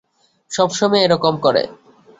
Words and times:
সবসমইয় 0.51 1.03
এরকমই 1.05 1.39
করে! 1.45 1.63